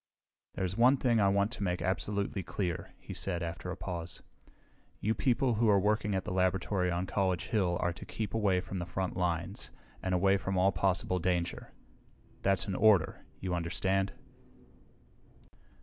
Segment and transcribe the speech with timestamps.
[0.55, 4.23] "There's one thing I want to make absolutely clear," he said after a pause.
[4.99, 8.61] "You people who are working at the laboratory on College Hill are to keep away
[8.61, 9.69] from the front lines
[10.01, 11.71] and away from all possible danger.
[12.41, 14.13] That's an order, you understand?"